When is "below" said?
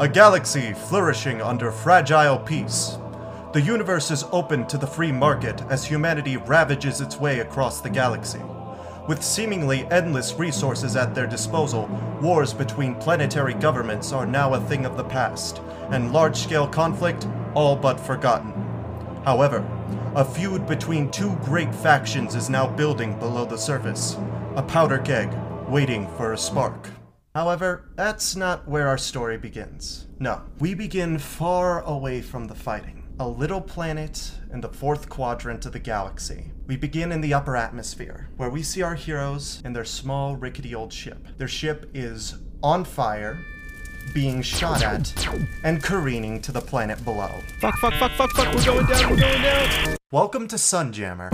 23.20-23.44, 47.04-47.32